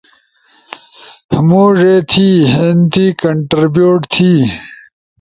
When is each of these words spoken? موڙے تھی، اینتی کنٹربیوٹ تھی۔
موڙے 1.47 1.95
تھی، 2.09 2.29
اینتی 2.59 3.05
کنٹربیوٹ 3.21 3.99
تھی۔ 4.13 4.31